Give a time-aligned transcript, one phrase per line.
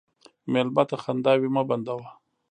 [0.51, 2.09] مېلمه ته خنداوې مه بندوه.